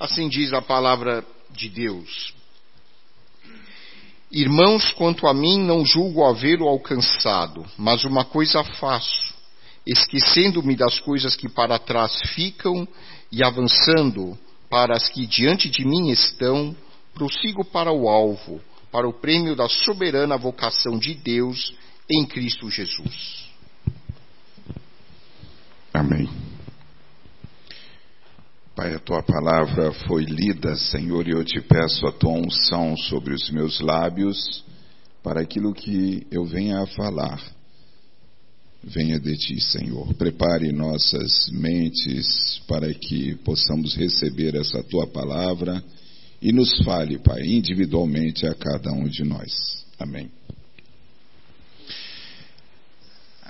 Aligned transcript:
Assim 0.00 0.30
diz 0.30 0.50
a 0.54 0.62
palavra 0.62 1.22
de 1.50 1.68
Deus. 1.68 2.32
Irmãos, 4.32 4.90
quanto 4.92 5.26
a 5.26 5.34
mim, 5.34 5.60
não 5.60 5.84
julgo 5.84 6.24
havê-lo 6.24 6.66
alcançado, 6.66 7.66
mas 7.76 8.04
uma 8.04 8.24
coisa 8.24 8.64
faço, 8.64 9.34
esquecendo-me 9.86 10.74
das 10.74 10.98
coisas 11.00 11.36
que 11.36 11.50
para 11.50 11.78
trás 11.78 12.18
ficam 12.34 12.88
e 13.30 13.44
avançando 13.44 14.38
para 14.70 14.96
as 14.96 15.06
que 15.10 15.26
diante 15.26 15.68
de 15.68 15.84
mim 15.84 16.08
estão, 16.08 16.74
prossigo 17.12 17.62
para 17.62 17.92
o 17.92 18.08
alvo, 18.08 18.58
para 18.90 19.06
o 19.06 19.12
prêmio 19.12 19.54
da 19.54 19.68
soberana 19.68 20.38
vocação 20.38 20.98
de 20.98 21.12
Deus 21.12 21.74
em 22.10 22.24
Cristo 22.24 22.70
Jesus. 22.70 23.50
Amém. 25.92 26.49
Pai, 28.80 28.94
a 28.94 28.98
tua 28.98 29.22
palavra 29.22 29.92
foi 30.08 30.24
lida, 30.24 30.74
Senhor, 30.74 31.28
e 31.28 31.32
eu 31.32 31.44
te 31.44 31.60
peço 31.60 32.06
a 32.06 32.12
tua 32.12 32.32
unção 32.32 32.96
sobre 32.96 33.34
os 33.34 33.50
meus 33.50 33.78
lábios 33.78 34.64
para 35.22 35.42
aquilo 35.42 35.74
que 35.74 36.26
eu 36.30 36.46
venha 36.46 36.80
a 36.80 36.86
falar. 36.86 37.38
Venha 38.82 39.20
de 39.20 39.36
ti, 39.36 39.60
Senhor. 39.60 40.14
Prepare 40.14 40.72
nossas 40.72 41.50
mentes 41.52 42.62
para 42.66 42.90
que 42.94 43.34
possamos 43.44 43.94
receber 43.94 44.54
essa 44.54 44.82
tua 44.84 45.06
palavra 45.06 45.84
e 46.40 46.50
nos 46.50 46.82
fale, 46.82 47.18
Pai, 47.18 47.42
individualmente 47.42 48.46
a 48.46 48.54
cada 48.54 48.90
um 48.92 49.06
de 49.06 49.24
nós. 49.24 49.84
Amém. 49.98 50.30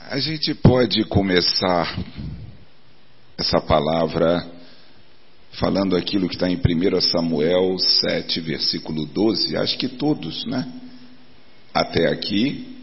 A 0.08 0.18
gente 0.18 0.54
pode 0.56 1.04
começar 1.04 2.04
essa 3.38 3.60
palavra 3.60 4.58
falando 5.52 5.96
aquilo 5.96 6.28
que 6.28 6.34
está 6.34 6.48
em 6.48 6.56
1 6.56 7.00
Samuel 7.00 7.78
7, 7.78 8.40
versículo 8.40 9.04
12, 9.06 9.56
acho 9.56 9.76
que 9.78 9.88
todos, 9.88 10.44
né? 10.46 10.70
Até 11.74 12.08
aqui 12.08 12.76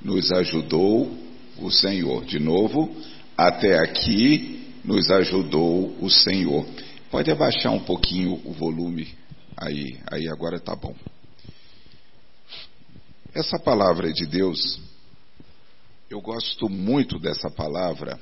nos 0.00 0.30
ajudou 0.32 1.16
o 1.58 1.70
Senhor. 1.70 2.24
De 2.24 2.38
novo, 2.38 2.94
até 3.36 3.78
aqui 3.78 4.62
nos 4.84 5.10
ajudou 5.10 5.96
o 6.00 6.10
Senhor. 6.10 6.66
Pode 7.10 7.30
abaixar 7.30 7.72
um 7.72 7.80
pouquinho 7.80 8.40
o 8.44 8.52
volume 8.52 9.14
aí, 9.56 9.98
aí 10.10 10.28
agora 10.28 10.56
está 10.56 10.74
bom. 10.74 10.94
Essa 13.34 13.58
palavra 13.58 14.12
de 14.12 14.26
Deus, 14.26 14.80
eu 16.10 16.20
gosto 16.20 16.68
muito 16.68 17.18
dessa 17.18 17.50
palavra, 17.50 18.18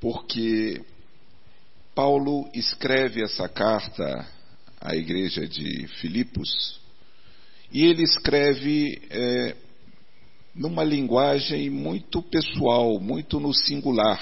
porque 0.00 0.80
Paulo 1.94 2.48
escreve 2.54 3.22
essa 3.22 3.48
carta 3.48 4.26
à 4.80 4.94
igreja 4.94 5.46
de 5.46 5.86
Filipos 6.00 6.80
e 7.72 7.84
ele 7.84 8.02
escreve 8.02 9.00
é, 9.10 9.56
numa 10.54 10.82
linguagem 10.82 11.70
muito 11.70 12.22
pessoal, 12.22 12.98
muito 12.98 13.38
no 13.38 13.52
singular. 13.52 14.20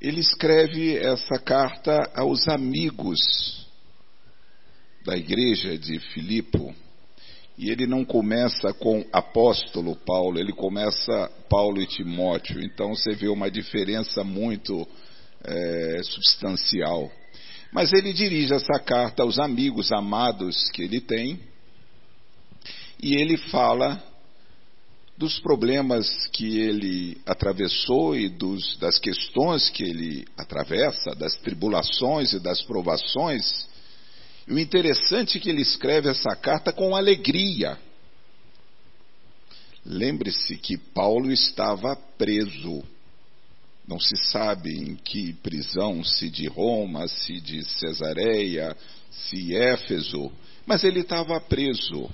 Ele 0.00 0.20
escreve 0.20 0.96
essa 0.98 1.38
carta 1.38 2.10
aos 2.14 2.48
amigos 2.48 3.66
da 5.04 5.16
igreja 5.16 5.76
de 5.76 5.98
Filipo. 5.98 6.74
E 7.58 7.70
ele 7.70 7.86
não 7.86 8.04
começa 8.04 8.72
com 8.72 9.04
apóstolo 9.12 9.94
Paulo, 9.94 10.38
ele 10.38 10.52
começa 10.52 11.30
Paulo 11.48 11.80
e 11.80 11.86
Timóteo. 11.86 12.62
Então 12.62 12.94
você 12.94 13.14
vê 13.14 13.28
uma 13.28 13.50
diferença 13.50 14.24
muito 14.24 14.88
é, 15.44 16.00
substancial. 16.02 17.10
Mas 17.72 17.92
ele 17.92 18.12
dirige 18.12 18.52
essa 18.52 18.78
carta 18.78 19.22
aos 19.22 19.38
amigos 19.38 19.90
amados 19.92 20.70
que 20.70 20.82
ele 20.82 21.00
tem 21.00 21.40
e 23.02 23.16
ele 23.16 23.36
fala 23.36 24.02
dos 25.16 25.38
problemas 25.40 26.08
que 26.32 26.58
ele 26.58 27.18
atravessou 27.26 28.16
e 28.16 28.28
dos, 28.28 28.76
das 28.78 28.98
questões 28.98 29.70
que 29.70 29.82
ele 29.82 30.26
atravessa, 30.36 31.14
das 31.14 31.34
tribulações 31.36 32.32
e 32.32 32.40
das 32.40 32.62
provações. 32.62 33.66
E 34.46 34.52
o 34.52 34.58
interessante 34.58 35.38
é 35.38 35.40
que 35.40 35.48
ele 35.48 35.62
escreve 35.62 36.08
essa 36.08 36.34
carta 36.34 36.72
com 36.72 36.96
alegria. 36.96 37.78
Lembre-se 39.84 40.56
que 40.56 40.76
Paulo 40.76 41.30
estava 41.30 41.96
preso. 42.16 42.82
Não 43.92 44.00
se 44.00 44.16
sabe 44.16 44.70
em 44.70 44.96
que 44.96 45.34
prisão, 45.34 46.02
se 46.02 46.30
de 46.30 46.48
Roma, 46.48 47.06
se 47.08 47.38
de 47.38 47.62
Cesareia, 47.62 48.74
se 49.10 49.54
Éfeso, 49.54 50.32
mas 50.64 50.82
ele 50.82 51.00
estava 51.00 51.38
preso. 51.38 52.10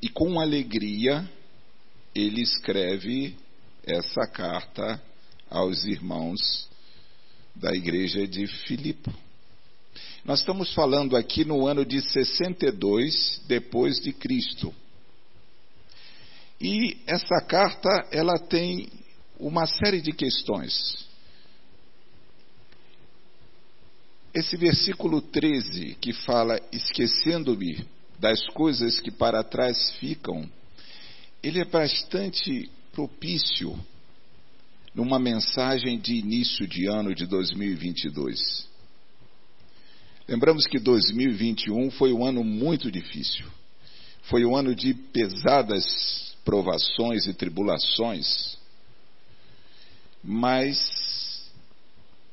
E 0.00 0.08
com 0.08 0.38
alegria 0.38 1.28
ele 2.14 2.42
escreve 2.42 3.34
essa 3.84 4.24
carta 4.28 5.02
aos 5.50 5.84
irmãos 5.84 6.68
da 7.52 7.74
igreja 7.74 8.24
de 8.24 8.46
Filipe. 8.46 9.10
Nós 10.24 10.38
estamos 10.38 10.72
falando 10.74 11.16
aqui 11.16 11.44
no 11.44 11.66
ano 11.66 11.84
de 11.84 12.00
62 12.00 13.42
depois 13.48 13.98
de 13.98 14.12
Cristo. 14.12 14.72
E 16.60 16.98
essa 17.04 17.44
carta, 17.48 17.88
ela 18.12 18.38
tem 18.38 18.88
uma 19.38 19.66
série 19.66 20.00
de 20.00 20.12
questões. 20.12 21.06
Esse 24.34 24.56
versículo 24.56 25.20
13, 25.20 25.96
que 26.00 26.12
fala: 26.12 26.60
Esquecendo-me 26.72 27.86
das 28.18 28.46
coisas 28.48 29.00
que 29.00 29.10
para 29.10 29.42
trás 29.42 29.92
ficam, 29.98 30.48
ele 31.42 31.60
é 31.60 31.64
bastante 31.64 32.70
propício 32.92 33.78
numa 34.94 35.18
mensagem 35.18 35.98
de 35.98 36.14
início 36.14 36.66
de 36.66 36.86
ano 36.86 37.14
de 37.14 37.26
2022. 37.26 38.66
Lembramos 40.26 40.66
que 40.66 40.78
2021 40.78 41.90
foi 41.92 42.12
um 42.12 42.24
ano 42.24 42.42
muito 42.42 42.90
difícil. 42.90 43.46
Foi 44.22 44.44
um 44.44 44.56
ano 44.56 44.74
de 44.74 44.92
pesadas 44.92 46.34
provações 46.44 47.26
e 47.26 47.34
tribulações 47.34 48.58
mas 50.26 51.46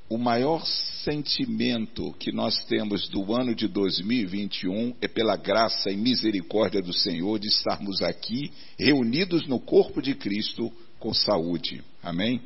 o 0.10 0.18
maior 0.18 0.66
sentimento 0.66 2.12
que 2.14 2.32
nós 2.32 2.66
temos 2.66 3.08
do 3.08 3.36
ano 3.36 3.54
de 3.54 3.68
2021 3.68 4.96
é 5.00 5.08
pela 5.08 5.36
graça 5.36 5.92
e 5.92 5.96
misericórdia 5.96 6.82
do 6.82 6.92
Senhor 6.92 7.38
de 7.38 7.50
estarmos 7.50 8.02
aqui 8.02 8.52
reunidos 8.80 9.48
no 9.48 9.60
corpo 9.60 10.02
de 10.02 10.16
Cristo 10.16 10.74
com 11.00 11.14
saúde. 11.14 11.84
Amém? 12.02 12.42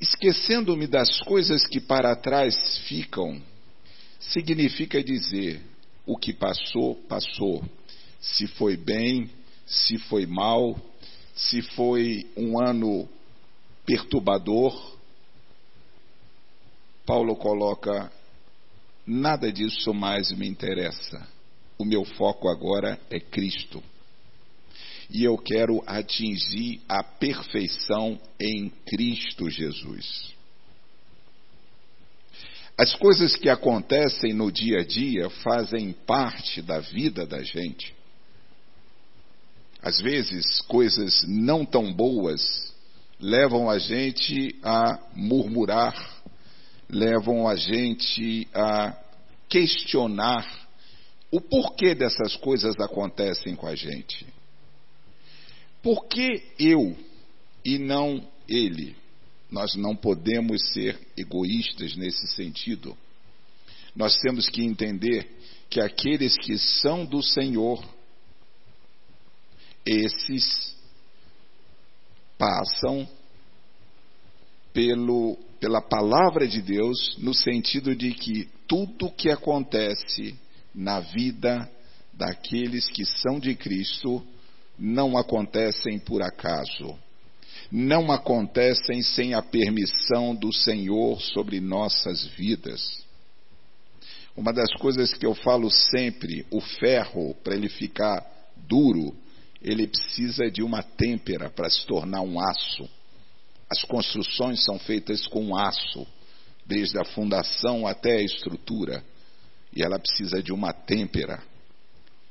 Esquecendo-me 0.00 0.86
das 0.86 1.18
coisas 1.22 1.66
que 1.66 1.80
para 1.80 2.14
trás 2.14 2.78
ficam, 2.86 3.42
significa 4.20 5.02
dizer: 5.02 5.60
o 6.06 6.16
que 6.16 6.32
passou, 6.32 6.94
passou. 7.08 7.64
Se 8.20 8.46
foi 8.46 8.76
bem, 8.76 9.28
se 9.66 9.98
foi 9.98 10.26
mal, 10.26 10.80
se 11.38 11.62
foi 11.62 12.28
um 12.36 12.60
ano 12.60 13.08
perturbador, 13.86 14.98
Paulo 17.06 17.36
coloca: 17.36 18.10
nada 19.06 19.52
disso 19.52 19.94
mais 19.94 20.32
me 20.32 20.48
interessa. 20.48 21.26
O 21.78 21.84
meu 21.84 22.04
foco 22.04 22.48
agora 22.48 23.00
é 23.08 23.20
Cristo. 23.20 23.80
E 25.08 25.22
eu 25.22 25.38
quero 25.38 25.82
atingir 25.86 26.82
a 26.88 27.04
perfeição 27.04 28.20
em 28.38 28.68
Cristo 28.84 29.48
Jesus. 29.48 30.34
As 32.76 32.94
coisas 32.96 33.36
que 33.36 33.48
acontecem 33.48 34.34
no 34.34 34.50
dia 34.52 34.80
a 34.80 34.84
dia 34.84 35.30
fazem 35.30 35.92
parte 35.92 36.60
da 36.60 36.80
vida 36.80 37.24
da 37.24 37.42
gente. 37.42 37.94
Às 39.82 40.00
vezes, 40.00 40.60
coisas 40.62 41.24
não 41.26 41.64
tão 41.64 41.92
boas 41.92 42.74
levam 43.20 43.68
a 43.68 43.78
gente 43.78 44.56
a 44.62 44.98
murmurar, 45.14 46.22
levam 46.88 47.48
a 47.48 47.56
gente 47.56 48.46
a 48.54 48.96
questionar 49.48 50.68
o 51.30 51.40
porquê 51.40 51.94
dessas 51.94 52.36
coisas 52.36 52.74
acontecem 52.80 53.54
com 53.54 53.66
a 53.66 53.74
gente. 53.74 54.26
Por 55.82 56.06
que 56.06 56.42
eu 56.58 56.96
e 57.64 57.78
não 57.78 58.26
ele? 58.48 58.96
Nós 59.50 59.74
não 59.74 59.94
podemos 59.94 60.60
ser 60.72 60.98
egoístas 61.16 61.96
nesse 61.96 62.28
sentido. 62.34 62.96
Nós 63.94 64.16
temos 64.18 64.48
que 64.48 64.62
entender 64.62 65.28
que 65.70 65.80
aqueles 65.80 66.36
que 66.36 66.58
são 66.58 67.04
do 67.04 67.22
Senhor 67.22 67.82
esses 69.88 70.76
passam 72.36 73.08
pelo, 74.72 75.38
pela 75.58 75.80
palavra 75.80 76.46
de 76.46 76.60
Deus, 76.60 77.16
no 77.18 77.32
sentido 77.32 77.96
de 77.96 78.12
que 78.12 78.48
tudo 78.66 79.10
que 79.10 79.30
acontece 79.30 80.38
na 80.74 81.00
vida 81.00 81.68
daqueles 82.12 82.88
que 82.88 83.04
são 83.04 83.40
de 83.40 83.54
Cristo 83.54 84.22
não 84.78 85.16
acontecem 85.16 85.98
por 85.98 86.22
acaso. 86.22 86.96
Não 87.72 88.12
acontecem 88.12 89.02
sem 89.02 89.34
a 89.34 89.42
permissão 89.42 90.34
do 90.34 90.52
Senhor 90.52 91.20
sobre 91.20 91.60
nossas 91.60 92.26
vidas. 92.26 92.80
Uma 94.36 94.52
das 94.52 94.72
coisas 94.74 95.12
que 95.14 95.26
eu 95.26 95.34
falo 95.34 95.70
sempre, 95.70 96.46
o 96.50 96.60
ferro, 96.60 97.34
para 97.42 97.56
ele 97.56 97.68
ficar 97.68 98.24
duro, 98.68 99.16
ele 99.60 99.88
precisa 99.88 100.50
de 100.50 100.62
uma 100.62 100.82
têmpera 100.82 101.50
para 101.50 101.68
se 101.68 101.84
tornar 101.86 102.22
um 102.22 102.40
aço. 102.40 102.88
As 103.70 103.82
construções 103.82 104.64
são 104.64 104.78
feitas 104.78 105.26
com 105.26 105.56
aço, 105.56 106.06
desde 106.64 106.98
a 106.98 107.04
fundação 107.04 107.86
até 107.86 108.18
a 108.18 108.22
estrutura, 108.22 109.04
e 109.74 109.82
ela 109.82 109.98
precisa 109.98 110.42
de 110.42 110.52
uma 110.52 110.72
têmpera. 110.72 111.42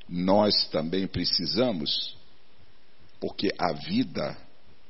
Nós 0.08 0.68
também 0.70 1.06
precisamos, 1.06 2.16
porque 3.20 3.50
a 3.58 3.74
vida 3.74 4.38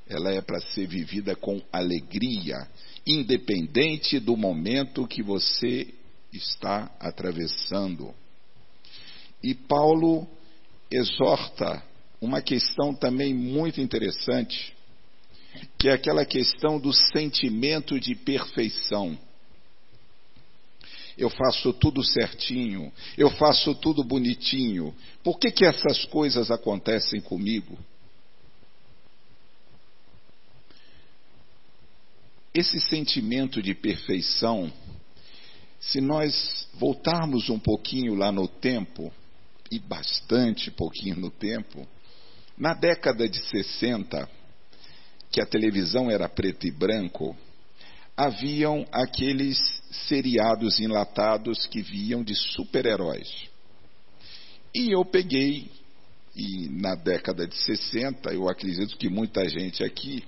ela 0.07 0.31
é 0.31 0.41
para 0.41 0.61
ser 0.61 0.87
vivida 0.87 1.35
com 1.35 1.61
alegria, 1.71 2.67
independente 3.05 4.19
do 4.19 4.37
momento 4.37 5.07
que 5.07 5.21
você 5.21 5.93
está 6.31 6.89
atravessando. 6.99 8.13
E 9.43 9.53
Paulo 9.53 10.27
exorta 10.89 11.83
uma 12.19 12.41
questão 12.41 12.93
também 12.93 13.33
muito 13.33 13.79
interessante, 13.79 14.75
que 15.77 15.89
é 15.89 15.93
aquela 15.93 16.25
questão 16.25 16.79
do 16.79 16.93
sentimento 16.93 17.99
de 17.99 18.15
perfeição. 18.15 19.17
Eu 21.17 21.29
faço 21.29 21.73
tudo 21.73 22.03
certinho, 22.03 22.91
eu 23.17 23.29
faço 23.31 23.73
tudo 23.75 24.03
bonitinho. 24.03 24.93
Por 25.23 25.39
que, 25.39 25.51
que 25.51 25.65
essas 25.65 26.05
coisas 26.05 26.51
acontecem 26.51 27.19
comigo? 27.19 27.77
Esse 32.53 32.79
sentimento 32.79 33.61
de 33.61 33.73
perfeição, 33.73 34.71
se 35.79 36.01
nós 36.01 36.67
voltarmos 36.73 37.49
um 37.49 37.59
pouquinho 37.59 38.15
lá 38.15 38.31
no 38.31 38.47
tempo, 38.47 39.11
e 39.71 39.79
bastante 39.79 40.71
pouquinho 40.71 41.17
no 41.17 41.29
tempo, 41.29 41.87
na 42.57 42.73
década 42.73 43.29
de 43.29 43.39
60, 43.39 44.27
que 45.31 45.39
a 45.39 45.45
televisão 45.45 46.09
era 46.09 46.27
preto 46.27 46.65
e 46.65 46.71
branco, 46.71 47.35
haviam 48.15 48.85
aqueles 48.91 49.57
seriados 50.07 50.79
enlatados 50.79 51.67
que 51.67 51.81
viam 51.81 52.23
de 52.23 52.33
super-heróis. 52.33 53.29
E 54.73 54.91
eu 54.91 55.05
peguei, 55.05 55.69
e 56.35 56.67
na 56.69 56.95
década 56.95 57.47
de 57.47 57.55
60, 57.55 58.33
eu 58.33 58.49
acredito 58.49 58.97
que 58.97 59.07
muita 59.07 59.47
gente 59.47 59.83
aqui, 59.83 60.23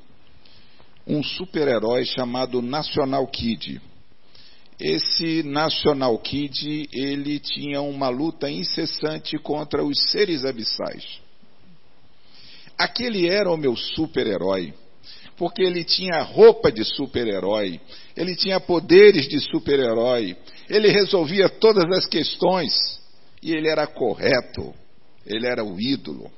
um 1.08 1.24
super-herói 1.24 2.06
chamado 2.06 2.62
National 2.62 3.26
Kid. 3.28 3.82
Esse 4.80 5.42
National 5.42 6.18
Kid, 6.20 6.88
ele 6.94 7.40
tinha 7.40 7.82
uma 7.82 8.10
luta 8.10 8.50
incessante 8.50 9.38
contra 9.40 9.84
os 9.84 10.00
seres 10.12 10.46
abissais. 10.46 11.22
Aquele 12.80 13.28
era 13.28 13.52
o 13.52 13.58
meu 13.58 13.76
super-herói, 13.76 14.74
porque 15.36 15.62
ele 15.62 15.84
tinha 15.84 16.22
roupa 16.22 16.72
de 16.72 16.86
super-herói, 16.86 17.82
ele 18.16 18.38
tinha 18.38 18.58
poderes 18.58 19.28
de 19.28 19.38
super-herói, 19.52 20.38
ele 20.70 20.88
resolvia 20.88 21.50
todas 21.50 21.84
as 21.92 22.06
questões 22.06 22.74
e 23.44 23.52
ele 23.52 23.68
era 23.68 23.86
correto, 23.86 24.74
ele 25.26 25.46
era 25.46 25.62
o 25.62 25.78
ídolo. 25.78 26.32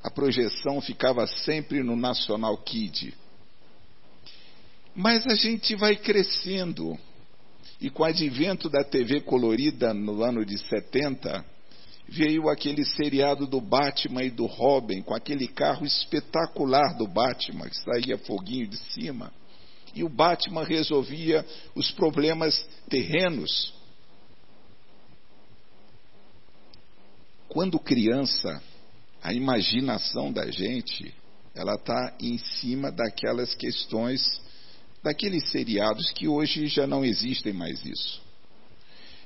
A 0.00 0.10
projeção 0.12 0.80
ficava 0.80 1.26
sempre 1.26 1.82
no 1.82 1.96
National 1.96 2.56
Kid. 2.58 3.12
Mas 4.94 5.26
a 5.26 5.34
gente 5.34 5.74
vai 5.74 5.96
crescendo. 5.96 6.96
E 7.80 7.90
com 7.90 8.04
o 8.04 8.06
advento 8.06 8.70
da 8.70 8.84
TV 8.84 9.22
colorida 9.22 9.92
no 9.92 10.22
ano 10.22 10.44
de 10.44 10.56
70, 10.56 11.44
veio 12.10 12.48
aquele 12.48 12.84
seriado 12.84 13.46
do 13.46 13.60
Batman 13.60 14.24
e 14.24 14.30
do 14.30 14.44
Robin, 14.44 15.00
com 15.00 15.14
aquele 15.14 15.46
carro 15.46 15.86
espetacular 15.86 16.96
do 16.98 17.06
Batman, 17.06 17.68
que 17.68 17.76
saía 17.76 18.18
foguinho 18.18 18.66
de 18.66 18.76
cima. 18.76 19.32
E 19.94 20.02
o 20.02 20.08
Batman 20.08 20.64
resolvia 20.64 21.46
os 21.72 21.92
problemas 21.92 22.66
terrenos. 22.88 23.72
Quando 27.48 27.78
criança, 27.78 28.60
a 29.22 29.32
imaginação 29.32 30.32
da 30.32 30.50
gente, 30.50 31.14
ela 31.54 31.74
está 31.74 32.16
em 32.20 32.38
cima 32.38 32.90
daquelas 32.90 33.54
questões, 33.54 34.20
daqueles 35.00 35.48
seriados 35.50 36.10
que 36.10 36.26
hoje 36.26 36.66
já 36.66 36.88
não 36.88 37.04
existem 37.04 37.52
mais 37.52 37.84
isso. 37.84 38.20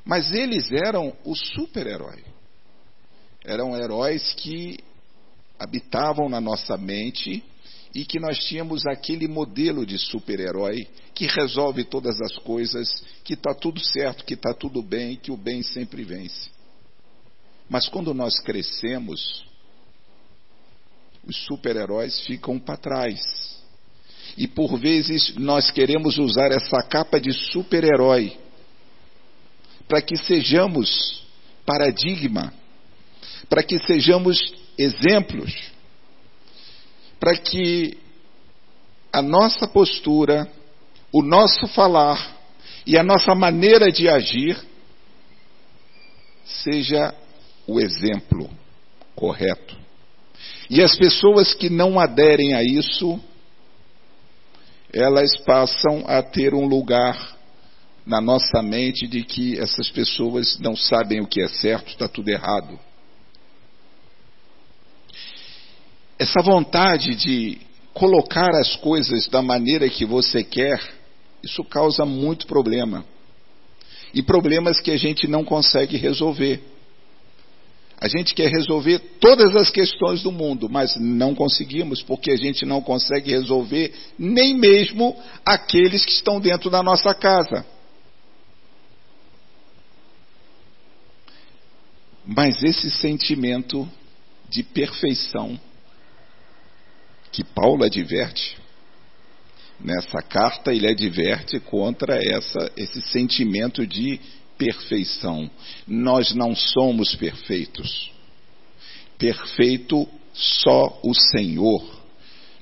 Mas 0.04 0.32
eles 0.32 0.70
eram 0.70 1.16
o 1.24 1.34
super-herói 1.34 2.33
eram 3.44 3.76
heróis 3.76 4.32
que 4.34 4.78
habitavam 5.58 6.28
na 6.28 6.40
nossa 6.40 6.76
mente 6.76 7.44
e 7.94 8.04
que 8.04 8.18
nós 8.18 8.38
tínhamos 8.38 8.86
aquele 8.86 9.28
modelo 9.28 9.86
de 9.86 9.98
super-herói 9.98 10.88
que 11.14 11.26
resolve 11.26 11.84
todas 11.84 12.20
as 12.20 12.36
coisas, 12.38 13.04
que 13.22 13.34
está 13.34 13.54
tudo 13.54 13.78
certo, 13.78 14.24
que 14.24 14.34
está 14.34 14.52
tudo 14.52 14.82
bem, 14.82 15.16
que 15.16 15.30
o 15.30 15.36
bem 15.36 15.62
sempre 15.62 16.02
vence. 16.02 16.50
Mas 17.68 17.88
quando 17.88 18.12
nós 18.12 18.40
crescemos, 18.40 19.44
os 21.24 21.36
super-heróis 21.44 22.20
ficam 22.22 22.58
para 22.58 22.76
trás. 22.76 23.62
E 24.36 24.48
por 24.48 24.76
vezes 24.76 25.36
nós 25.36 25.70
queremos 25.70 26.18
usar 26.18 26.50
essa 26.50 26.82
capa 26.82 27.20
de 27.20 27.32
super-herói 27.32 28.36
para 29.86 30.02
que 30.02 30.16
sejamos 30.16 31.22
paradigma 31.64 32.52
para 33.48 33.62
que 33.62 33.78
sejamos 33.86 34.38
exemplos, 34.76 35.72
para 37.20 37.36
que 37.36 37.96
a 39.12 39.22
nossa 39.22 39.66
postura, 39.68 40.50
o 41.12 41.22
nosso 41.22 41.66
falar 41.68 42.36
e 42.86 42.98
a 42.98 43.02
nossa 43.02 43.34
maneira 43.34 43.90
de 43.90 44.08
agir 44.08 44.60
seja 46.44 47.14
o 47.66 47.80
exemplo 47.80 48.50
correto. 49.14 49.76
E 50.68 50.82
as 50.82 50.96
pessoas 50.96 51.54
que 51.54 51.70
não 51.70 51.98
aderem 51.98 52.54
a 52.54 52.62
isso, 52.62 53.20
elas 54.92 55.36
passam 55.44 56.04
a 56.06 56.22
ter 56.22 56.54
um 56.54 56.66
lugar 56.66 57.36
na 58.06 58.20
nossa 58.20 58.62
mente 58.62 59.06
de 59.06 59.22
que 59.24 59.58
essas 59.58 59.90
pessoas 59.90 60.58
não 60.58 60.76
sabem 60.76 61.20
o 61.20 61.26
que 61.26 61.40
é 61.40 61.48
certo, 61.48 61.88
está 61.88 62.06
tudo 62.06 62.28
errado. 62.28 62.78
Essa 66.18 66.40
vontade 66.42 67.14
de 67.14 67.58
colocar 67.92 68.50
as 68.56 68.76
coisas 68.76 69.28
da 69.28 69.42
maneira 69.42 69.88
que 69.88 70.04
você 70.04 70.42
quer, 70.42 70.80
isso 71.42 71.64
causa 71.64 72.04
muito 72.04 72.46
problema. 72.46 73.04
E 74.12 74.22
problemas 74.22 74.80
que 74.80 74.90
a 74.90 74.96
gente 74.96 75.26
não 75.26 75.44
consegue 75.44 75.96
resolver. 75.96 76.62
A 78.00 78.08
gente 78.08 78.34
quer 78.34 78.50
resolver 78.50 78.98
todas 79.18 79.56
as 79.56 79.70
questões 79.70 80.22
do 80.22 80.30
mundo, 80.30 80.68
mas 80.68 80.94
não 80.96 81.34
conseguimos, 81.34 82.02
porque 82.02 82.30
a 82.30 82.36
gente 82.36 82.64
não 82.64 82.80
consegue 82.80 83.30
resolver 83.30 83.92
nem 84.18 84.54
mesmo 84.54 85.16
aqueles 85.44 86.04
que 86.04 86.12
estão 86.12 86.40
dentro 86.40 86.70
da 86.70 86.82
nossa 86.82 87.14
casa. 87.14 87.64
Mas 92.26 92.62
esse 92.62 92.90
sentimento 92.90 93.88
de 94.48 94.62
perfeição 94.62 95.58
que 97.34 97.42
Paulo 97.42 97.82
adverte. 97.82 98.56
Nessa 99.80 100.22
carta 100.22 100.72
ele 100.72 100.86
adverte 100.86 101.58
contra 101.58 102.16
essa, 102.16 102.70
esse 102.76 103.02
sentimento 103.02 103.84
de 103.84 104.20
perfeição. 104.56 105.50
Nós 105.84 106.32
não 106.32 106.54
somos 106.54 107.16
perfeitos. 107.16 108.12
Perfeito 109.18 110.08
só 110.32 111.00
o 111.02 111.12
Senhor. 111.12 111.84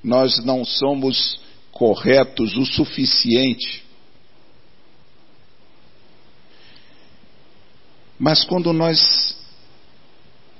Nós 0.02 0.42
não 0.42 0.64
somos 0.64 1.38
corretos 1.70 2.56
o 2.56 2.64
suficiente. 2.64 3.84
Mas 8.18 8.42
quando 8.42 8.72
nós 8.72 9.36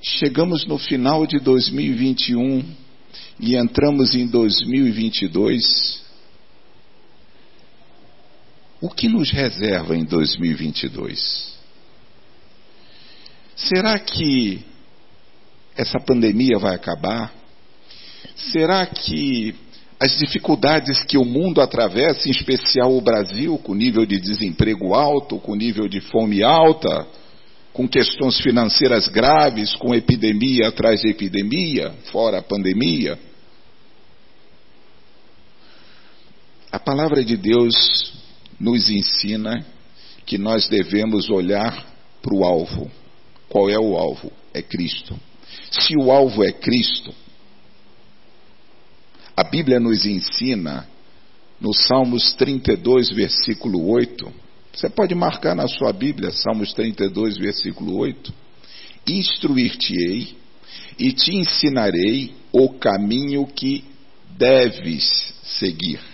chegamos 0.02 0.66
no 0.66 0.76
final 0.76 1.26
de 1.26 1.38
2021, 1.38 2.81
e 3.42 3.56
entramos 3.56 4.14
em 4.14 4.26
2022, 4.26 6.02
O 8.82 8.90
que 8.90 9.08
nos 9.08 9.30
reserva 9.30 9.96
em 9.96 10.04
2022? 10.04 11.56
Será 13.54 13.96
que 13.96 14.60
essa 15.76 16.00
pandemia 16.00 16.58
vai 16.58 16.74
acabar? 16.74 17.32
Será 18.34 18.84
que 18.84 19.54
as 20.00 20.18
dificuldades 20.18 21.00
que 21.04 21.16
o 21.16 21.24
mundo 21.24 21.60
atravessa, 21.60 22.28
em 22.28 22.32
especial 22.32 22.92
o 22.92 23.00
Brasil, 23.00 23.56
com 23.58 23.72
nível 23.72 24.04
de 24.04 24.18
desemprego 24.18 24.94
alto, 24.94 25.38
com 25.38 25.54
nível 25.54 25.86
de 25.86 26.00
fome 26.00 26.42
alta, 26.42 27.06
com 27.72 27.86
questões 27.86 28.40
financeiras 28.40 29.06
graves, 29.06 29.76
com 29.76 29.94
epidemia 29.94 30.66
atrás 30.66 31.02
de 31.02 31.08
epidemia, 31.08 31.94
fora 32.10 32.38
a 32.38 32.42
pandemia. 32.42 33.16
A 36.72 36.78
palavra 36.78 37.22
de 37.22 37.36
Deus 37.36 38.14
nos 38.58 38.88
ensina 38.88 39.62
que 40.24 40.38
nós 40.38 40.70
devemos 40.70 41.28
olhar 41.28 41.86
para 42.22 42.34
o 42.34 42.42
alvo. 42.42 42.90
Qual 43.46 43.68
é 43.68 43.78
o 43.78 43.94
alvo? 43.94 44.32
É 44.54 44.62
Cristo. 44.62 45.14
Se 45.70 45.94
o 45.98 46.10
alvo 46.10 46.42
é 46.42 46.50
Cristo, 46.50 47.12
a 49.36 49.44
Bíblia 49.44 49.78
nos 49.78 50.06
ensina 50.06 50.88
no 51.60 51.74
Salmos 51.74 52.32
32, 52.36 53.10
versículo 53.10 53.90
8. 53.90 54.32
Você 54.72 54.88
pode 54.88 55.14
marcar 55.14 55.54
na 55.54 55.68
sua 55.68 55.92
Bíblia, 55.92 56.30
Salmos 56.30 56.72
32, 56.72 57.36
versículo 57.36 57.98
8. 57.98 58.32
Instruir-te-ei 59.08 60.34
e 60.98 61.12
te 61.12 61.36
ensinarei 61.36 62.34
o 62.50 62.70
caminho 62.70 63.46
que 63.46 63.84
deves 64.38 65.34
seguir. 65.42 66.11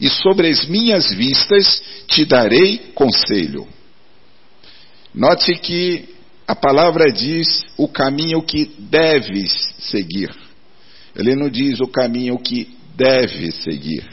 E 0.00 0.08
sobre 0.08 0.48
as 0.48 0.66
minhas 0.66 1.12
vistas 1.12 1.82
te 2.08 2.24
darei 2.24 2.78
conselho. 2.94 3.66
Note 5.14 5.54
que 5.56 6.08
a 6.46 6.54
palavra 6.54 7.12
diz 7.12 7.64
o 7.76 7.86
caminho 7.86 8.42
que 8.42 8.66
deves 8.78 9.52
seguir. 9.78 10.34
Ele 11.14 11.34
não 11.34 11.48
diz 11.48 11.80
o 11.80 11.86
caminho 11.86 12.38
que 12.38 12.76
deve 12.96 13.50
seguir. 13.52 14.08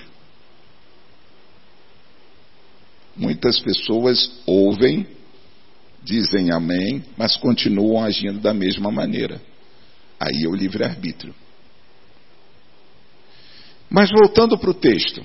Muitas 3.15 3.59
pessoas 3.59 4.31
ouvem, 4.45 5.05
dizem 6.03 6.51
amém, 6.51 7.03
mas 7.17 7.35
continuam 7.35 8.03
agindo 8.03 8.39
da 8.39 8.53
mesma 8.53 8.91
maneira. 8.91 9.41
Aí 10.19 10.43
é 10.45 10.47
o 10.47 10.55
livre-arbítrio. 10.55 11.33
Mas 13.89 14.09
voltando 14.09 14.57
para 14.57 14.69
o 14.69 14.73
texto. 14.73 15.21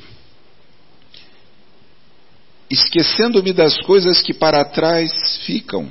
Esquecendo-me 2.70 3.52
das 3.52 3.80
coisas 3.82 4.22
que 4.22 4.32
para 4.32 4.64
trás 4.64 5.38
ficam, 5.44 5.90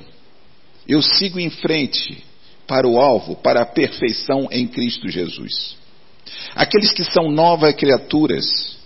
eu 0.88 1.02
sigo 1.02 1.40
em 1.40 1.50
frente 1.50 2.24
para 2.68 2.88
o 2.88 3.00
alvo, 3.00 3.36
para 3.36 3.62
a 3.62 3.66
perfeição 3.66 4.48
em 4.52 4.68
Cristo 4.68 5.08
Jesus. 5.10 5.78
Aqueles 6.56 6.92
que 6.92 7.04
são 7.04 7.32
novas 7.32 7.76
criaturas, 7.76 8.78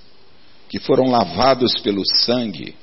que 0.69 0.79
foram 0.79 1.09
lavados 1.09 1.79
pelo 1.81 2.03
sangue, 2.05 2.75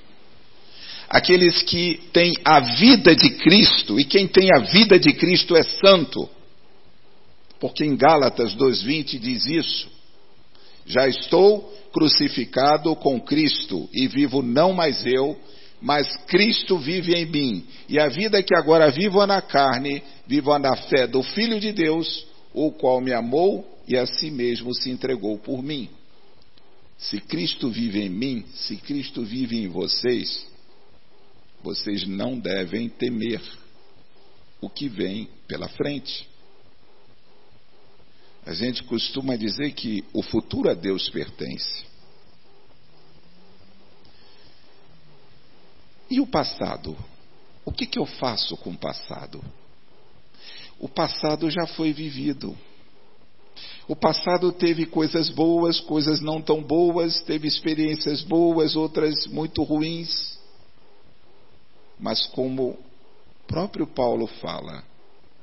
aqueles 1.08 1.62
que 1.62 2.00
têm 2.12 2.32
a 2.44 2.60
vida 2.60 3.14
de 3.14 3.30
Cristo, 3.30 4.00
e 4.00 4.04
quem 4.04 4.26
tem 4.26 4.48
a 4.54 4.60
vida 4.60 4.98
de 4.98 5.12
Cristo 5.12 5.54
é 5.56 5.62
santo, 5.62 6.28
porque 7.60 7.84
em 7.84 7.96
Gálatas 7.96 8.54
2,20 8.56 9.18
diz 9.18 9.46
isso: 9.46 9.88
já 10.86 11.08
estou 11.08 11.72
crucificado 11.94 12.96
com 12.96 13.20
Cristo 13.20 13.88
e 13.92 14.08
vivo 14.08 14.42
não 14.42 14.72
mais 14.72 15.06
eu, 15.06 15.38
mas 15.80 16.16
Cristo 16.26 16.76
vive 16.76 17.14
em 17.14 17.24
mim. 17.24 17.64
E 17.88 18.00
a 18.00 18.08
vida 18.08 18.42
que 18.42 18.54
agora 18.56 18.90
vivo 18.90 19.24
na 19.24 19.40
carne, 19.40 20.02
vivo 20.26 20.58
na 20.58 20.74
fé 20.74 21.06
do 21.06 21.22
Filho 21.22 21.60
de 21.60 21.72
Deus, 21.72 22.26
o 22.52 22.72
qual 22.72 23.00
me 23.00 23.12
amou 23.12 23.64
e 23.86 23.96
a 23.96 24.06
si 24.06 24.28
mesmo 24.28 24.74
se 24.74 24.90
entregou 24.90 25.38
por 25.38 25.62
mim. 25.62 25.88
Se 26.98 27.20
Cristo 27.20 27.70
vive 27.70 28.02
em 28.02 28.08
mim, 28.08 28.44
se 28.54 28.76
Cristo 28.76 29.22
vive 29.22 29.56
em 29.56 29.68
vocês, 29.68 30.44
vocês 31.62 32.06
não 32.06 32.38
devem 32.38 32.88
temer 32.88 33.40
o 34.60 34.68
que 34.68 34.88
vem 34.88 35.28
pela 35.46 35.68
frente. 35.68 36.26
A 38.46 38.52
gente 38.52 38.82
costuma 38.84 39.36
dizer 39.36 39.72
que 39.72 40.04
o 40.12 40.22
futuro 40.22 40.70
a 40.70 40.74
Deus 40.74 41.08
pertence. 41.08 41.84
E 46.10 46.20
o 46.20 46.26
passado? 46.26 46.96
O 47.64 47.72
que, 47.72 47.86
que 47.86 47.98
eu 47.98 48.04
faço 48.04 48.56
com 48.58 48.70
o 48.70 48.78
passado? 48.78 49.42
O 50.78 50.88
passado 50.88 51.50
já 51.50 51.66
foi 51.66 51.92
vivido. 51.92 52.56
O 53.88 53.96
passado 53.96 54.52
teve 54.52 54.84
coisas 54.86 55.30
boas, 55.30 55.80
coisas 55.80 56.20
não 56.20 56.42
tão 56.42 56.62
boas, 56.62 57.22
teve 57.22 57.48
experiências 57.48 58.22
boas, 58.22 58.76
outras 58.76 59.26
muito 59.26 59.62
ruins. 59.62 60.38
Mas 61.98 62.26
como 62.26 62.70
o 62.70 62.78
próprio 63.46 63.86
Paulo 63.86 64.26
fala, 64.26 64.84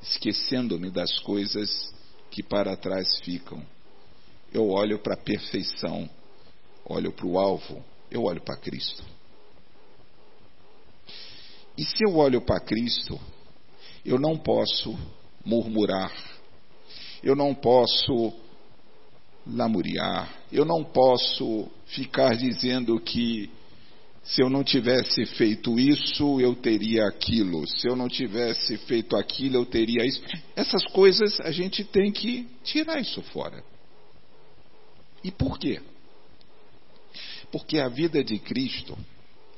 esquecendo-me 0.02 0.92
das 0.92 1.18
coisas 1.20 1.92
que 2.32 2.42
para 2.42 2.76
trás 2.78 3.20
ficam, 3.24 3.62
eu 4.54 4.70
olho 4.70 5.00
para 5.00 5.14
a 5.14 5.18
perfeição, 5.18 6.10
olho 6.86 7.12
para 7.12 7.28
o 7.28 7.38
alvo, 7.38 7.84
eu 8.10 8.24
olho 8.24 8.42
para 8.42 8.58
Cristo. 8.58 9.04
E 11.78 11.84
se 11.84 12.04
eu 12.06 12.16
olho 12.16 12.42
para 12.42 12.60
Cristo, 12.60 13.20
eu 14.06 14.18
não 14.18 14.38
posso 14.38 14.98
murmurar, 15.46 16.12
eu 17.24 17.36
não 17.36 17.54
posso 17.54 18.34
lamuriar, 19.46 20.34
eu 20.52 20.66
não 20.66 20.84
posso 20.84 21.70
ficar 21.88 22.36
dizendo 22.36 23.00
que 23.00 23.50
se 24.24 24.42
eu 24.42 24.50
não 24.50 24.64
tivesse 24.64 25.26
feito 25.26 25.80
isso, 25.80 26.40
eu 26.40 26.56
teria 26.56 27.08
aquilo, 27.08 27.68
se 27.68 27.88
eu 27.88 27.96
não 27.96 28.08
tivesse 28.08 28.78
feito 28.78 29.16
aquilo, 29.16 29.58
eu 29.58 29.66
teria 29.66 30.06
isso. 30.06 30.22
Essas 30.56 30.86
coisas 30.88 31.40
a 31.42 31.52
gente 31.52 31.84
tem 31.84 32.12
que 32.12 32.48
tirar 32.64 33.00
isso 33.00 33.22
fora. 33.24 33.64
E 35.24 35.32
por 35.32 35.58
quê? 35.58 35.82
Porque 37.52 37.80
a 37.80 37.90
vida 37.90 38.24
de 38.24 38.40
Cristo, 38.40 38.98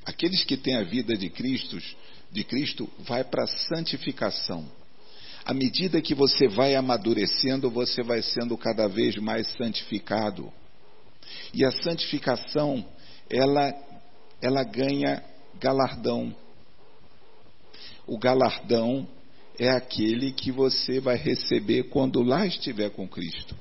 aqueles 0.05 0.43
que 0.43 0.57
têm 0.57 0.75
a 0.75 0.83
vida 0.83 1.15
de 1.15 1.29
Cristo, 1.29 1.77
de 2.31 2.43
Cristo 2.43 2.89
vai 2.99 3.23
para 3.23 3.43
a 3.43 3.47
santificação. 3.47 4.69
À 5.45 5.53
medida 5.53 6.01
que 6.01 6.15
você 6.15 6.47
vai 6.47 6.73
amadurecendo, 6.73 7.69
você 7.69 8.01
vai 8.01 8.21
sendo 8.21 8.57
cada 8.57 8.87
vez 8.87 9.17
mais 9.17 9.47
santificado. 9.57 10.51
E 11.53 11.65
a 11.65 11.71
santificação, 11.71 12.83
ela, 13.29 13.73
ela 14.43 14.61
ganha 14.61 15.23
galardão. 15.57 16.35
O 18.05 18.17
galardão 18.17 19.07
é 19.57 19.69
aquele 19.69 20.33
que 20.33 20.51
você 20.51 20.99
vai 20.99 21.15
receber 21.15 21.83
quando 21.83 22.21
lá 22.21 22.45
estiver 22.45 22.89
com 22.89 23.07
Cristo. 23.07 23.55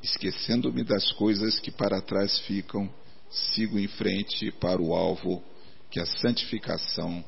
Esquecendo-me 0.00 0.84
das 0.84 1.10
coisas 1.12 1.58
que 1.58 1.72
para 1.72 2.00
trás 2.00 2.38
ficam, 2.40 2.88
sigo 3.28 3.76
em 3.76 3.88
frente 3.88 4.52
para 4.52 4.80
o 4.80 4.94
alvo, 4.94 5.42
que 5.90 5.98
é 5.98 6.04
a 6.04 6.06
santificação 6.06 7.24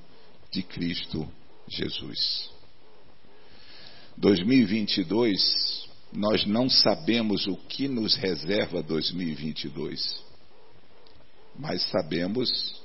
de 0.53 0.63
Cristo 0.63 1.29
Jesus. 1.67 2.51
2022, 4.17 5.89
nós 6.13 6.47
não 6.47 6.71
sabemos 6.71 7.49
o 7.49 7.57
que 7.57 7.89
nos 7.89 8.15
reserva 8.15 8.81
2022, 8.81 10.23
mas 11.59 11.83
sabemos 11.91 12.83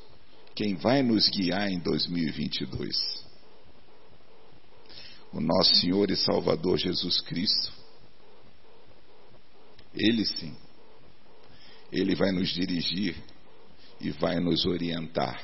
quem 0.55 0.75
vai 0.75 1.01
nos 1.01 1.29
guiar 1.29 1.69
em 1.69 1.79
2022. 1.79 2.95
O 5.31 5.39
nosso 5.39 5.75
Senhor 5.75 6.09
e 6.09 6.15
Salvador 6.15 6.77
Jesus 6.77 7.21
Cristo. 7.21 7.71
Ele 9.93 10.25
sim, 10.25 10.55
ele 11.91 12.15
vai 12.15 12.31
nos 12.31 12.49
dirigir 12.49 13.15
e 13.99 14.11
vai 14.11 14.39
nos 14.39 14.65
orientar. 14.65 15.41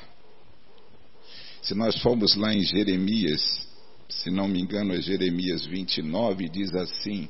Se 1.62 1.74
nós 1.74 2.00
formos 2.00 2.36
lá 2.36 2.54
em 2.54 2.62
Jeremias, 2.62 3.66
se 4.08 4.30
não 4.30 4.46
me 4.46 4.60
engano 4.60 4.94
é 4.94 5.00
Jeremias 5.00 5.64
29, 5.66 6.48
diz 6.48 6.74
assim: 6.74 7.28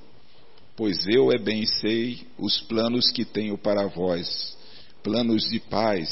Pois 0.76 1.06
eu 1.06 1.32
é 1.32 1.38
bem 1.38 1.64
sei 1.66 2.26
os 2.38 2.60
planos 2.62 3.10
que 3.10 3.24
tenho 3.24 3.56
para 3.56 3.86
vós, 3.86 4.55
planos 5.06 5.44
de 5.44 5.60
paz 5.60 6.10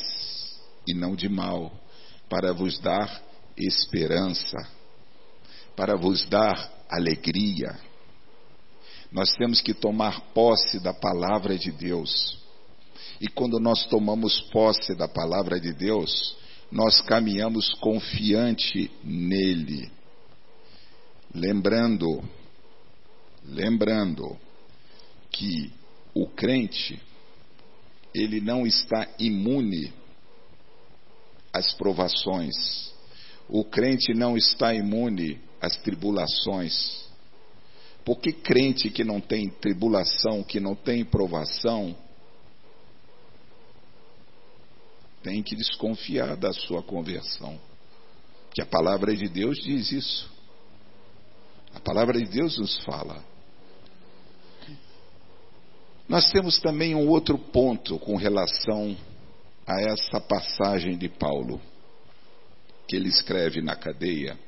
e 0.87 0.95
não 0.95 1.17
de 1.17 1.29
mal, 1.29 1.73
para 2.31 2.53
vos 2.53 2.79
dar 2.79 3.21
esperança, 3.57 4.57
para 5.75 5.97
vos 5.97 6.25
dar 6.29 6.73
alegria. 6.89 7.77
Nós 9.11 9.33
temos 9.33 9.61
que 9.61 9.75
tomar 9.75 10.21
posse 10.33 10.79
da 10.79 10.95
palavra 10.95 11.59
de 11.59 11.73
Deus. 11.73 12.41
E 13.21 13.27
quando 13.27 13.59
nós 13.59 13.85
tomamos 13.87 14.41
posse 14.53 14.95
da 14.95 15.09
palavra 15.09 15.59
de 15.59 15.73
Deus, 15.73 16.37
nós 16.71 17.01
caminhamos 17.01 17.75
confiante 17.81 18.93
nele. 19.03 19.91
Lembrando, 21.35 22.23
lembrando 23.45 24.39
que 25.33 25.73
o 26.15 26.29
crente, 26.29 27.03
ele 28.15 28.41
não 28.41 28.65
está 28.65 29.09
imune 29.19 29.93
às 31.53 31.73
provações. 31.75 32.55
O 33.49 33.65
crente 33.65 34.15
não 34.15 34.37
está 34.37 34.73
imune 34.73 35.41
às 35.61 35.77
tribulações. 35.79 37.05
Porque 38.05 38.33
crente 38.33 38.89
que 38.91 39.03
não 39.03 39.21
tem 39.21 39.49
tribulação, 39.49 40.45
que 40.45 40.61
não 40.61 40.75
tem 40.75 41.05
provação, 41.05 41.97
tem 45.23 45.43
que 45.43 45.57
desconfiar 45.57 46.37
da 46.37 46.53
sua 46.53 46.83
conversão. 46.83 47.59
Que 48.53 48.61
a 48.63 48.67
palavra 48.67 49.17
de 49.17 49.27
Deus 49.27 49.59
diz 49.59 49.91
isso. 49.91 50.31
A 51.75 51.81
palavra 51.81 52.19
de 52.21 52.31
Deus 52.31 52.59
nos 52.59 52.79
fala. 52.85 53.34
Nós 56.09 56.31
temos 56.31 56.59
também 56.59 56.95
um 56.95 57.09
outro 57.09 57.39
ponto 57.39 57.99
com 57.99 58.17
relação 58.17 58.97
a 59.67 59.81
essa 59.81 60.21
passagem 60.21 60.99
de 60.99 61.09
Paulo, 61.09 61.61
que 62.87 62.95
ele 62.95 63.09
escreve 63.09 63.63
na 63.63 63.75
cadeia. 63.75 64.39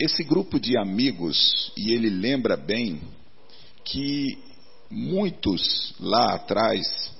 Esse 0.00 0.24
grupo 0.24 0.58
de 0.58 0.78
amigos, 0.78 1.70
e 1.76 1.92
ele 1.92 2.08
lembra 2.08 2.56
bem 2.56 3.00
que 3.84 4.38
muitos 4.90 5.94
lá 6.00 6.34
atrás 6.34 7.12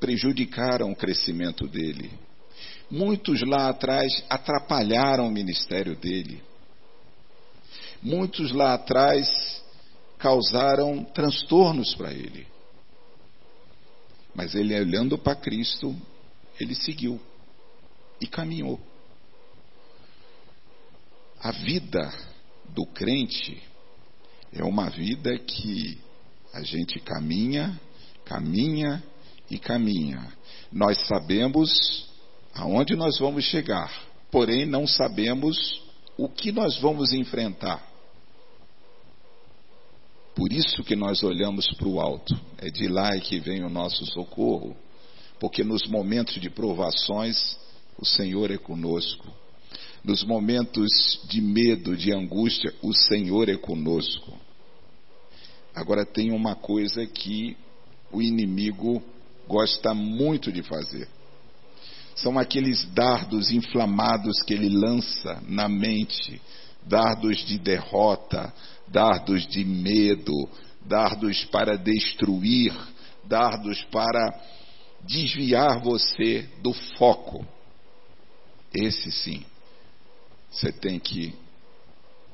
prejudicaram 0.00 0.90
o 0.90 0.96
crescimento 0.96 1.68
dele. 1.68 2.10
Muitos 2.90 3.40
lá 3.42 3.68
atrás 3.68 4.12
atrapalharam 4.28 5.28
o 5.28 5.30
ministério 5.30 5.94
dele. 5.94 6.42
Muitos 8.02 8.50
lá 8.50 8.74
atrás 8.74 9.61
causaram 10.22 11.02
transtornos 11.02 11.96
para 11.96 12.12
ele. 12.12 12.46
Mas 14.32 14.54
ele, 14.54 14.72
olhando 14.78 15.18
para 15.18 15.34
Cristo, 15.34 15.94
ele 16.60 16.76
seguiu 16.76 17.20
e 18.20 18.26
caminhou. 18.28 18.80
A 21.40 21.50
vida 21.50 22.14
do 22.68 22.86
crente 22.86 23.60
é 24.52 24.62
uma 24.62 24.88
vida 24.88 25.36
que 25.40 25.98
a 26.54 26.62
gente 26.62 27.00
caminha, 27.00 27.78
caminha 28.24 29.02
e 29.50 29.58
caminha. 29.58 30.32
Nós 30.70 31.04
sabemos 31.08 32.08
aonde 32.54 32.94
nós 32.94 33.18
vamos 33.18 33.44
chegar, 33.46 33.92
porém 34.30 34.66
não 34.66 34.86
sabemos 34.86 35.82
o 36.16 36.28
que 36.28 36.52
nós 36.52 36.78
vamos 36.78 37.12
enfrentar. 37.12 37.91
Por 40.34 40.52
isso 40.52 40.82
que 40.82 40.96
nós 40.96 41.22
olhamos 41.22 41.66
para 41.74 41.88
o 41.88 42.00
alto. 42.00 42.34
É 42.58 42.70
de 42.70 42.88
lá 42.88 43.10
que 43.18 43.38
vem 43.38 43.62
o 43.62 43.70
nosso 43.70 44.04
socorro, 44.06 44.76
porque 45.38 45.62
nos 45.62 45.86
momentos 45.86 46.40
de 46.40 46.48
provações 46.48 47.58
o 47.98 48.04
Senhor 48.04 48.50
é 48.50 48.56
conosco. 48.56 49.30
Nos 50.04 50.24
momentos 50.24 51.20
de 51.28 51.40
medo, 51.40 51.96
de 51.96 52.12
angústia, 52.12 52.74
o 52.82 52.92
Senhor 52.92 53.48
é 53.48 53.56
conosco. 53.56 54.32
Agora 55.74 56.04
tem 56.04 56.32
uma 56.32 56.54
coisa 56.54 57.06
que 57.06 57.56
o 58.10 58.20
inimigo 58.20 59.02
gosta 59.46 59.94
muito 59.94 60.50
de 60.50 60.62
fazer. 60.62 61.08
São 62.14 62.38
aqueles 62.38 62.84
dardos 62.92 63.50
inflamados 63.50 64.42
que 64.42 64.52
ele 64.52 64.68
lança 64.68 65.42
na 65.46 65.68
mente, 65.68 66.40
dardos 66.86 67.38
de 67.46 67.58
derrota, 67.58 68.52
dardos 68.88 69.46
de 69.46 69.64
medo, 69.64 70.48
dardos 70.82 71.44
para 71.46 71.76
destruir, 71.76 72.72
dardos 73.24 73.82
para 73.84 74.40
desviar 75.02 75.80
você 75.80 76.48
do 76.62 76.72
foco. 76.72 77.46
Esse 78.74 79.10
sim, 79.10 79.44
você 80.50 80.72
tem 80.72 80.98
que 80.98 81.34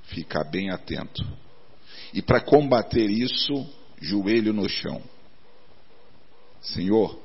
ficar 0.05 0.45
bem 0.45 0.71
atento. 0.71 1.27
E 2.13 2.23
para 2.23 2.41
combater 2.41 3.11
isso, 3.11 3.67
joelho 4.01 4.53
no 4.53 4.69
chão. 4.69 5.03
Senhor, 6.61 7.19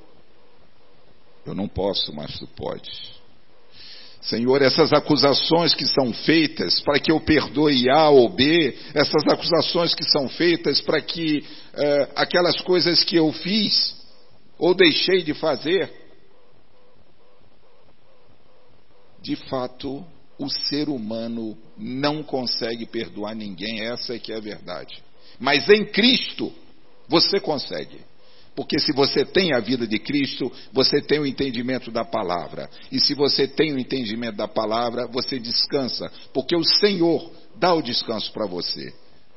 eu 1.46 1.54
não 1.54 1.68
posso, 1.68 2.14
mas 2.14 2.38
tu 2.40 2.48
podes. 2.48 3.13
Senhor, 4.24 4.62
essas 4.62 4.94
acusações 4.94 5.74
que 5.74 5.86
são 5.86 6.14
feitas 6.14 6.80
para 6.80 6.98
que 7.00 7.12
eu 7.12 7.20
perdoe 7.20 7.90
A 7.90 8.10
ou 8.10 8.30
B, 8.30 8.78
essas 8.94 9.28
acusações 9.28 9.94
que 9.94 10.04
são 10.06 10.30
feitas 10.30 10.80
para 10.80 11.02
que 11.02 11.46
eh, 11.74 12.10
aquelas 12.16 12.62
coisas 12.62 13.04
que 13.04 13.18
eu 13.18 13.34
fiz 13.34 14.02
ou 14.58 14.74
deixei 14.74 15.24
de 15.24 15.34
fazer, 15.34 15.92
de 19.22 19.36
fato, 19.36 20.06
o 20.38 20.50
ser 20.50 20.88
humano 20.88 21.58
não 21.78 22.24
consegue 22.24 22.86
perdoar 22.86 23.36
ninguém, 23.36 23.86
essa 23.88 24.16
é 24.16 24.20
que 24.20 24.32
é 24.32 24.38
a 24.38 24.42
verdade. 24.42 25.04
Mas 25.38 25.68
em 25.70 25.86
Cristo, 25.86 26.54
você 27.10 27.40
consegue. 27.40 28.00
Porque 28.56 28.80
se 28.80 28.92
você 28.94 29.26
tem 29.26 29.54
a 29.54 29.60
vida 29.60 29.88
de 29.88 29.98
Cristo, 29.98 30.52
você 30.72 31.02
tem 31.02 31.20
o 31.20 31.26
entendimento 31.26 31.90
da 31.90 32.06
palavra. 32.06 32.70
E 32.92 33.00
se 33.00 33.16
você 33.16 33.48
tem 33.48 33.74
o 33.74 33.80
entendimento 33.80 34.36
da 34.36 34.48
palavra, 34.48 35.08
você 35.08 35.40
descansa. 35.40 36.12
Porque 36.34 36.56
o 36.56 36.64
Senhor 36.64 37.32
dá 37.56 37.74
o 37.74 37.82
descanso 37.82 38.32
para 38.32 38.46
você. 38.46 38.94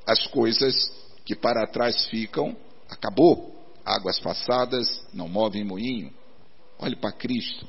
As 0.06 0.26
coisas 0.26 0.92
que 1.24 1.34
para 1.34 1.66
trás 1.66 2.06
ficam, 2.06 2.54
acabou. 2.90 3.54
Águas 3.84 4.18
passadas 4.18 5.06
não 5.14 5.28
movem 5.28 5.64
moinho. 5.64 6.12
Olhe 6.78 6.96
para 6.96 7.12
Cristo. 7.12 7.66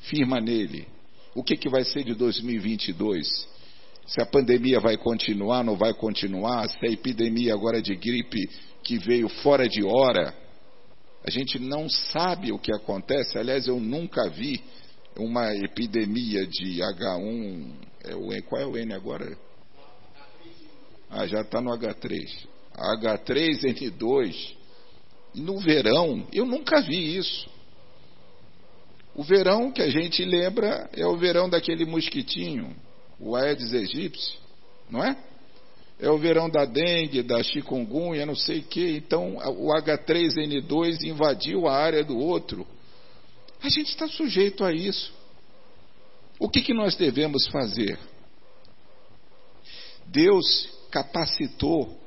Firma 0.00 0.40
nele. 0.40 0.88
O 1.34 1.44
que, 1.44 1.56
que 1.56 1.68
vai 1.68 1.84
ser 1.84 2.04
de 2.04 2.14
2022? 2.14 3.48
Se 4.06 4.20
a 4.22 4.26
pandemia 4.26 4.80
vai 4.80 4.96
continuar, 4.96 5.62
não 5.62 5.76
vai 5.76 5.92
continuar? 5.92 6.68
Se 6.68 6.86
a 6.86 6.90
epidemia 6.90 7.52
agora 7.52 7.82
de 7.82 7.94
gripe 7.94 8.48
que 8.82 8.98
veio 8.98 9.28
fora 9.28 9.68
de 9.68 9.84
hora 9.84 10.34
a 11.24 11.30
gente 11.30 11.58
não 11.58 11.88
sabe 11.88 12.52
o 12.52 12.58
que 12.58 12.72
acontece. 12.72 13.38
Aliás, 13.38 13.66
eu 13.66 13.78
nunca 13.78 14.28
vi 14.30 14.62
uma 15.16 15.54
epidemia 15.54 16.46
de 16.46 16.80
H1. 16.80 17.74
É 18.04 18.14
o, 18.14 18.42
qual 18.44 18.62
é 18.62 18.66
o 18.66 18.76
N 18.76 18.94
agora? 18.94 19.36
Ah, 21.10 21.26
já 21.26 21.42
está 21.42 21.60
no 21.60 21.70
H3. 21.70 22.48
H3N2. 22.76 24.56
No 25.34 25.58
verão, 25.58 26.26
eu 26.32 26.44
nunca 26.44 26.80
vi 26.80 27.16
isso. 27.16 27.48
O 29.14 29.22
verão 29.22 29.70
que 29.70 29.82
a 29.82 29.90
gente 29.90 30.24
lembra 30.24 30.88
é 30.92 31.06
o 31.06 31.16
verão 31.16 31.48
daquele 31.48 31.84
mosquitinho, 31.84 32.74
o 33.18 33.36
Aedes 33.36 33.74
aegypti, 33.74 34.38
não 34.88 35.04
é? 35.04 35.16
É 36.00 36.08
o 36.08 36.18
verão 36.18 36.48
da 36.48 36.64
dengue, 36.64 37.22
da 37.22 37.42
chikungunya, 37.42 38.24
não 38.24 38.34
sei 38.34 38.60
o 38.60 38.64
que. 38.64 38.96
Então 38.96 39.36
o 39.36 39.68
H3N2 39.68 41.02
invadiu 41.04 41.68
a 41.68 41.76
área 41.76 42.02
do 42.02 42.18
outro. 42.18 42.66
A 43.62 43.68
gente 43.68 43.88
está 43.88 44.08
sujeito 44.08 44.64
a 44.64 44.72
isso. 44.72 45.12
O 46.38 46.48
que, 46.48 46.62
que 46.62 46.72
nós 46.72 46.96
devemos 46.96 47.46
fazer? 47.48 47.98
Deus 50.06 50.68
capacitou 50.90 52.00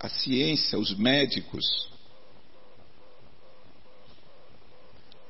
a 0.00 0.08
ciência, 0.08 0.76
os 0.76 0.96
médicos. 0.96 1.64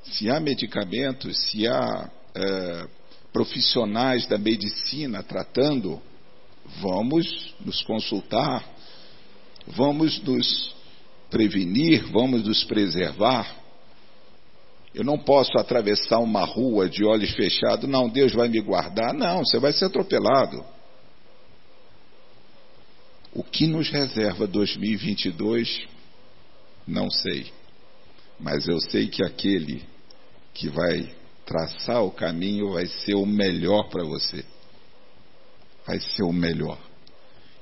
Se 0.05 0.31
há 0.31 0.41
medicamentos, 0.41 1.37
se 1.51 1.69
há 1.69 2.11
é, 2.35 2.89
profissionais 3.31 4.27
da 4.27 4.39
medicina 4.39 5.23
tratando, 5.23 6.01
vamos 6.81 7.55
nos 7.61 7.83
consultar, 7.83 8.65
vamos 9.67 10.21
nos 10.23 10.75
prevenir, 11.31 12.05
vamos 12.11 12.43
nos 12.45 12.65
preservar. 12.65 13.65
Eu 14.95 15.05
não 15.05 15.19
posso 15.19 15.59
atravessar 15.59 16.19
uma 16.19 16.45
rua 16.45 16.89
de 16.89 17.05
olhos 17.05 17.31
fechados, 17.33 17.89
não, 17.89 18.09
Deus 18.09 18.33
vai 18.33 18.49
me 18.49 18.61
guardar. 18.61 19.13
Não, 19.13 19.45
você 19.45 19.59
vai 19.59 19.73
ser 19.73 19.87
atropelado. 19.87 20.65
O 23.35 23.43
que 23.43 23.67
nos 23.67 23.91
reserva 23.91 24.47
2022, 24.47 25.87
não 26.87 27.11
sei. 27.11 27.53
Mas 28.41 28.67
eu 28.67 28.81
sei 28.81 29.09
que 29.09 29.23
aquele 29.23 29.85
que 30.55 30.69
vai 30.69 31.15
traçar 31.45 32.03
o 32.03 32.11
caminho 32.11 32.73
vai 32.73 32.87
ser 32.87 33.15
o 33.15 33.27
melhor 33.27 33.89
para 33.91 34.05
você 34.05 34.43
vai 35.87 36.01
ser 36.01 36.23
o 36.23 36.33
melhor. 36.33 36.79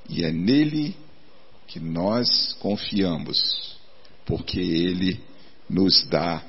E 0.08 0.24
é 0.24 0.32
nele 0.32 0.96
que 1.66 1.80
nós 1.80 2.54
confiamos. 2.60 3.74
porque 4.26 4.58
Ele 4.58 5.20
nos 5.68 6.06
dá 6.06 6.42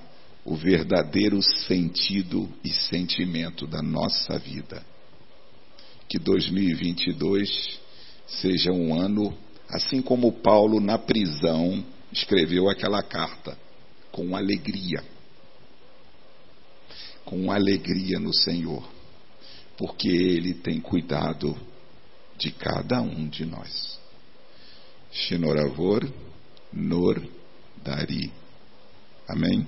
o 0.45 0.55
verdadeiro 0.55 1.41
sentido 1.41 2.49
e 2.63 2.69
sentimento 2.69 3.65
da 3.67 3.81
nossa 3.81 4.37
vida. 4.37 4.85
Que 6.07 6.19
2022 6.19 7.79
seja 8.27 8.71
um 8.71 8.93
ano, 8.93 9.35
assim 9.67 10.01
como 10.01 10.31
Paulo 10.31 10.79
na 10.79 10.97
prisão 10.97 11.83
escreveu 12.11 12.69
aquela 12.69 13.01
carta, 13.01 13.57
com 14.11 14.35
alegria. 14.35 15.03
Com 17.25 17.51
alegria 17.51 18.19
no 18.19 18.33
Senhor, 18.33 18.87
porque 19.77 20.07
Ele 20.07 20.53
tem 20.53 20.79
cuidado 20.79 21.55
de 22.37 22.51
cada 22.51 23.01
um 23.01 23.27
de 23.27 23.45
nós. 23.45 23.99
Shinoravor 25.11 26.09
Nor 26.73 27.21
Dari. 27.83 28.31
Amém? 29.27 29.67